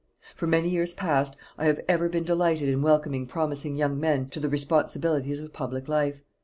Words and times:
For 0.33 0.47
many 0.47 0.67
years 0.67 0.95
past, 0.95 1.37
I 1.59 1.67
have 1.67 1.79
ever 1.87 2.09
been 2.09 2.23
delighted 2.23 2.67
in 2.69 2.81
welcoming 2.81 3.27
promising 3.27 3.75
young 3.75 3.99
men 3.99 4.29
to 4.29 4.39
the 4.39 4.49
responsibilities 4.49 5.39
of 5.39 5.53
public 5.53 5.87
life. 5.87 6.23